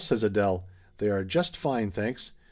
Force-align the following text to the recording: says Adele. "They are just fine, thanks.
says 0.03 0.23
Adele. 0.23 0.65
"They 0.97 1.11
are 1.11 1.23
just 1.23 1.55
fine, 1.55 1.91
thanks. 1.91 2.31